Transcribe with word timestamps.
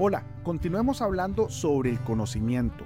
Hola, 0.00 0.22
continuemos 0.44 1.02
hablando 1.02 1.50
sobre 1.50 1.90
el 1.90 1.98
conocimiento. 2.04 2.84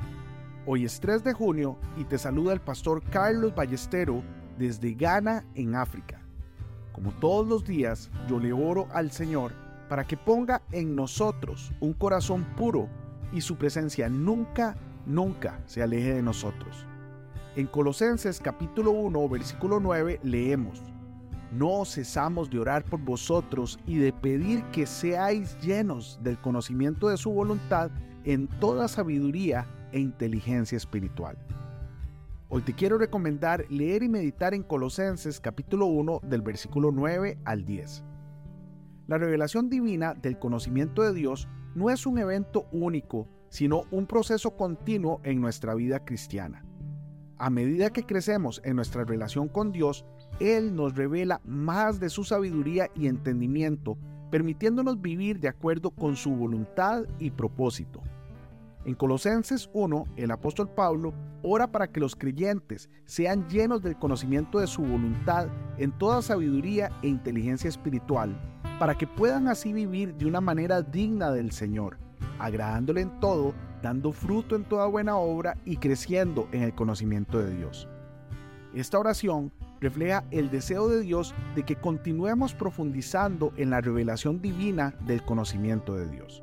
Hoy 0.65 0.87
es 0.87 0.99
3 0.99 1.23
de 1.23 1.35
junio 1.35 1.77
y 1.99 2.05
te 2.05 2.17
saluda 2.17 2.55
el 2.55 2.63
pastor 2.63 3.03
Carlos 3.03 3.55
Ballestero 3.55 4.23
desde 4.57 4.95
Ghana, 4.95 5.45
en 5.55 5.75
África. 5.75 6.23
Como 6.91 7.13
todos 7.13 7.47
los 7.47 7.67
días, 7.67 8.11
yo 8.31 8.39
le 8.39 8.55
oro 8.55 8.89
al 8.95 9.11
Señor 9.11 9.53
para 9.91 10.07
que 10.07 10.17
ponga 10.17 10.63
en 10.73 10.97
nosotros 10.97 11.71
un 11.81 11.93
corazón 11.93 12.45
puro 12.57 12.89
y 13.31 13.43
su 13.43 13.57
presencia 13.57 14.09
nunca, 14.09 14.79
nunca 15.05 15.61
se 15.67 15.83
aleje 15.83 16.15
de 16.15 16.23
nosotros. 16.23 16.87
En 17.57 17.67
Colosenses 17.67 18.41
capítulo 18.41 18.91
1, 18.93 19.29
versículo 19.29 19.81
9 19.81 20.21
leemos, 20.23 20.83
no 21.53 21.85
cesamos 21.85 22.49
de 22.51 22.59
orar 22.59 22.85
por 22.85 23.01
vosotros 23.01 23.79
y 23.87 23.99
de 23.99 24.13
pedir 24.13 24.65
que 24.73 24.87
seáis 24.87 25.59
llenos 25.61 26.19
del 26.23 26.41
conocimiento 26.41 27.09
de 27.09 27.19
su 27.19 27.31
voluntad 27.31 27.91
en 28.25 28.49
toda 28.49 28.89
sabiduría 28.89 29.67
e 29.93 30.01
inteligencia 30.01 30.77
espiritual. 30.77 31.37
Hoy 32.49 32.63
te 32.63 32.75
quiero 32.75 32.99
recomendar 32.99 33.67
leer 33.71 34.03
y 34.03 34.09
meditar 34.09 34.55
en 34.55 34.63
Colosenses 34.63 35.41
capítulo 35.41 35.87
1 35.87 36.21
del 36.23 36.43
versículo 36.43 36.91
9 36.91 37.39
al 37.45 37.65
10. 37.65 38.05
La 39.07 39.19
revelación 39.19 39.69
divina 39.69 40.15
del 40.15 40.39
conocimiento 40.39 41.03
de 41.03 41.13
Dios 41.13 41.49
no 41.75 41.91
es 41.91 42.07
un 42.07 42.19
evento 42.19 42.67
único, 42.73 43.29
sino 43.49 43.85
un 43.91 44.07
proceso 44.07 44.57
continuo 44.57 45.21
en 45.25 45.41
nuestra 45.41 45.75
vida 45.75 46.05
cristiana. 46.05 46.65
A 47.37 47.51
medida 47.51 47.91
que 47.91 48.05
crecemos 48.05 48.63
en 48.65 48.77
nuestra 48.77 49.05
relación 49.05 49.49
con 49.49 49.73
Dios, 49.73 50.05
Él 50.41 50.75
nos 50.75 50.95
revela 50.95 51.41
más 51.45 52.01
de 52.01 52.09
su 52.09 52.25
sabiduría 52.25 52.91
y 52.95 53.07
entendimiento, 53.07 53.97
permitiéndonos 54.31 55.01
vivir 55.01 55.41
de 55.41 55.49
acuerdo 55.49 55.91
con 55.91 56.17
su 56.17 56.31
voluntad 56.31 57.05
y 57.19 57.31
propósito. 57.31 58.03
En 58.85 58.95
Colosenses 58.95 59.71
1, 59.73 60.05
el 60.17 60.31
apóstol 60.31 60.69
Pablo 60.69 61.15
ora 61.43 61.71
para 61.71 61.87
que 61.87 62.01
los 62.01 62.17
creyentes 62.17 62.91
sean 63.05 63.49
llenos 63.49 63.83
del 63.83 63.97
conocimiento 63.97 64.59
de 64.59 64.67
su 64.67 64.83
voluntad 64.83 65.49
en 65.79 65.93
toda 65.99 66.23
sabiduría 66.23 66.91
e 67.03 67.09
inteligencia 67.09 67.69
espiritual, 67.69 68.37
para 68.79 68.97
que 68.97 69.07
puedan 69.07 69.49
así 69.49 69.73
vivir 69.73 70.15
de 70.15 70.27
una 70.27 70.41
manera 70.41 70.83
digna 70.83 71.31
del 71.31 71.53
Señor, 71.53 71.99
agradándole 72.39 73.03
en 73.03 73.21
todo 73.21 73.55
dando 73.83 74.13
fruto 74.13 74.57
en 74.57 74.65
toda 74.65 74.87
buena 74.87 75.17
obra 75.17 75.59
y 75.65 75.77
creciendo 75.77 76.49
en 76.53 76.63
el 76.63 76.75
conocimiento 76.75 77.39
de 77.39 77.55
Dios. 77.55 77.89
Esta 78.75 78.99
oración 78.99 79.53
refleja 79.83 80.25
el 80.31 80.49
deseo 80.51 80.89
de 80.89 81.01
Dios 81.01 81.35
de 81.57 81.65
que 81.65 81.77
continuemos 81.77 82.55
profundizando 82.55 83.53
en 83.57 83.71
la 83.71 83.81
revelación 83.81 84.41
divina 84.41 84.95
del 85.05 85.23
conocimiento 85.23 85.95
de 85.97 86.09
Dios. 86.09 86.43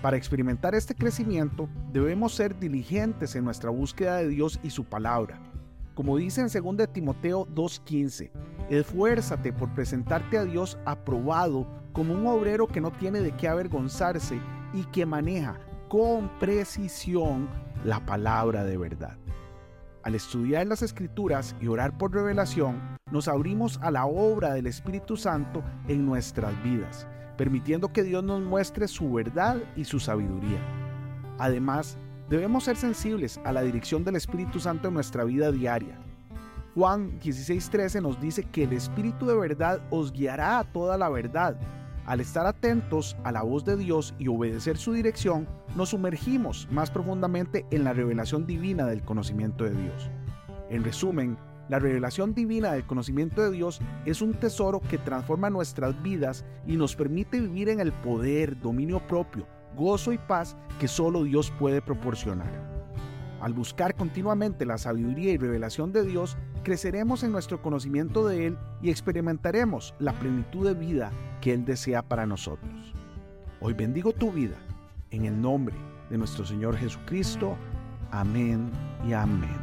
Para 0.00 0.16
experimentar 0.16 0.74
este 0.74 0.94
crecimiento 0.94 1.68
debemos 1.92 2.34
ser 2.34 2.58
diligentes 2.58 3.36
en 3.36 3.44
nuestra 3.44 3.70
búsqueda 3.70 4.16
de 4.16 4.28
Dios 4.28 4.58
y 4.62 4.70
su 4.70 4.84
palabra. 4.84 5.38
Como 5.94 6.16
dice 6.16 6.40
en 6.40 6.48
2 6.48 6.88
Timoteo 6.90 7.46
2.15, 7.54 8.30
esfuérzate 8.70 9.52
por 9.52 9.72
presentarte 9.74 10.38
a 10.38 10.44
Dios 10.44 10.78
aprobado 10.86 11.68
como 11.92 12.14
un 12.14 12.26
obrero 12.26 12.66
que 12.66 12.80
no 12.80 12.90
tiene 12.92 13.20
de 13.20 13.32
qué 13.32 13.46
avergonzarse 13.46 14.40
y 14.72 14.84
que 14.84 15.04
maneja 15.04 15.60
con 15.88 16.30
precisión 16.38 17.50
la 17.84 18.04
palabra 18.06 18.64
de 18.64 18.78
verdad. 18.78 19.18
Al 20.02 20.16
estudiar 20.16 20.66
las 20.66 20.82
escrituras 20.82 21.54
y 21.60 21.68
orar 21.68 21.96
por 21.96 22.12
revelación, 22.12 22.80
nos 23.12 23.28
abrimos 23.28 23.78
a 23.82 23.92
la 23.92 24.06
obra 24.06 24.52
del 24.52 24.66
Espíritu 24.66 25.16
Santo 25.16 25.62
en 25.86 26.04
nuestras 26.04 26.60
vidas, 26.64 27.06
permitiendo 27.36 27.92
que 27.92 28.02
Dios 28.02 28.24
nos 28.24 28.42
muestre 28.42 28.88
su 28.88 29.12
verdad 29.12 29.58
y 29.76 29.84
su 29.84 30.00
sabiduría. 30.00 30.58
Además, 31.38 31.96
debemos 32.28 32.64
ser 32.64 32.76
sensibles 32.76 33.38
a 33.44 33.52
la 33.52 33.62
dirección 33.62 34.02
del 34.02 34.16
Espíritu 34.16 34.58
Santo 34.58 34.88
en 34.88 34.94
nuestra 34.94 35.22
vida 35.22 35.52
diaria. 35.52 35.96
Juan 36.74 37.20
16:13 37.20 38.02
nos 38.02 38.20
dice 38.20 38.42
que 38.42 38.64
el 38.64 38.72
Espíritu 38.72 39.26
de 39.26 39.36
verdad 39.36 39.80
os 39.90 40.12
guiará 40.12 40.58
a 40.58 40.64
toda 40.64 40.98
la 40.98 41.10
verdad 41.10 41.56
al 42.06 42.20
estar 42.20 42.46
atentos 42.46 43.16
a 43.24 43.32
la 43.32 43.42
voz 43.42 43.64
de 43.64 43.76
Dios 43.76 44.14
y 44.18 44.28
obedecer 44.28 44.76
su 44.76 44.92
dirección, 44.92 45.48
nos 45.76 45.90
sumergimos 45.90 46.68
más 46.70 46.90
profundamente 46.90 47.66
en 47.70 47.84
la 47.84 47.92
revelación 47.92 48.46
divina 48.46 48.86
del 48.86 49.02
conocimiento 49.02 49.64
de 49.64 49.70
Dios. 49.70 50.10
En 50.70 50.84
resumen, 50.84 51.36
la 51.68 51.78
revelación 51.78 52.34
divina 52.34 52.72
del 52.72 52.84
conocimiento 52.84 53.42
de 53.42 53.52
Dios 53.52 53.80
es 54.04 54.20
un 54.20 54.34
tesoro 54.34 54.80
que 54.80 54.98
transforma 54.98 55.48
nuestras 55.48 56.00
vidas 56.02 56.44
y 56.66 56.76
nos 56.76 56.96
permite 56.96 57.40
vivir 57.40 57.68
en 57.68 57.80
el 57.80 57.92
poder, 57.92 58.58
dominio 58.60 59.06
propio, 59.06 59.46
gozo 59.76 60.12
y 60.12 60.18
paz 60.18 60.56
que 60.80 60.88
solo 60.88 61.22
Dios 61.22 61.52
puede 61.58 61.80
proporcionar. 61.80 62.72
Al 63.40 63.54
buscar 63.54 63.94
continuamente 63.94 64.66
la 64.66 64.78
sabiduría 64.78 65.32
y 65.32 65.38
revelación 65.38 65.92
de 65.92 66.04
Dios, 66.04 66.36
creceremos 66.62 67.22
en 67.22 67.32
nuestro 67.32 67.60
conocimiento 67.60 68.26
de 68.26 68.46
Él 68.46 68.58
y 68.80 68.90
experimentaremos 68.90 69.94
la 69.98 70.12
plenitud 70.12 70.66
de 70.66 70.74
vida 70.74 71.12
que 71.40 71.52
Él 71.52 71.64
desea 71.64 72.02
para 72.02 72.26
nosotros. 72.26 72.94
Hoy 73.60 73.74
bendigo 73.74 74.12
tu 74.12 74.32
vida 74.32 74.56
en 75.10 75.24
el 75.24 75.40
nombre 75.40 75.74
de 76.10 76.18
nuestro 76.18 76.44
Señor 76.44 76.76
Jesucristo. 76.76 77.56
Amén 78.10 78.70
y 79.06 79.12
amén. 79.12 79.61